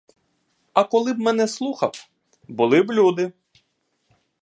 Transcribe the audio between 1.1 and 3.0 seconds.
б мене слухав— були б